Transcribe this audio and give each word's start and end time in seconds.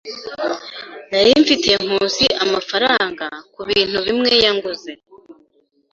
Nari 1.09 1.31
mfitiye 1.41 1.75
Nkusi 1.85 2.25
amafaranga 2.43 3.25
kubintu 3.55 3.97
bimwe 4.05 4.31
yanguze. 4.43 4.91